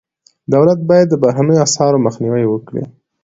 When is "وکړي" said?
2.49-2.83